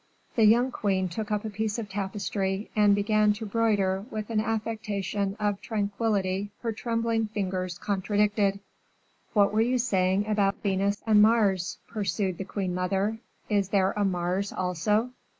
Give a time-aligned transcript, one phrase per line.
[0.35, 4.39] The young queen took up a piece of tapestry, and began to broider with an
[4.41, 8.61] affectation of tranquillity her trembling fingers contradicted.
[9.33, 13.19] "What were you saying about Venus and Mars?" pursued the queen mother.
[13.47, 15.11] "Is there a Mars also?"